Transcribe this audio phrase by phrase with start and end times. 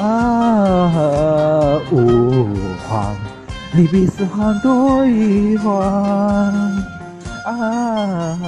[0.00, 2.56] 啊，吾
[2.88, 3.14] 皇，
[3.72, 5.78] 你比四皇多一皇。
[7.44, 8.38] 啊，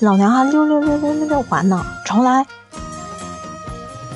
[0.00, 2.44] 老娘还六六六六六六环呢，重来。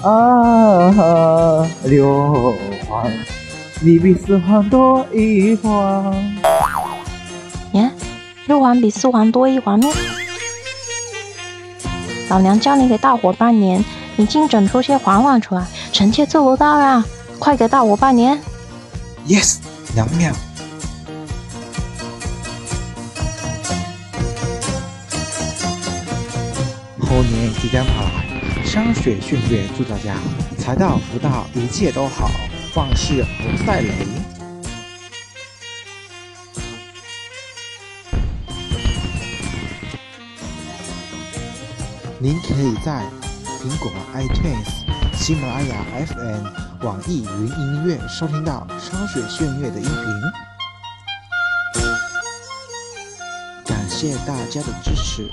[0.03, 2.53] 啊，六
[2.89, 3.09] 皇，
[3.81, 6.13] 你比四皇多一皇。
[7.75, 7.89] 耶，
[8.47, 9.89] 六环比四环多一环咩？
[12.29, 13.85] 老娘教你给大伙拜年，
[14.23, 17.05] 你净整出些环环出来，臣妾做不到呀！
[17.41, 18.41] 快给大我拜年
[19.27, 19.57] ！Yes，
[19.97, 20.33] 娘娘。
[27.01, 30.15] 猴年即将到来，山水炫月，祝大家
[30.57, 32.31] 财到福到，一切都好，
[32.77, 34.07] 万事不赛雷。
[42.21, 43.03] 您可以在
[43.63, 44.83] 苹果 iTunes、
[45.15, 50.03] 喜马拉雅 FM、网易云音乐收听到《霜雪炫月》的音频。
[53.65, 55.31] 感谢大家的支持。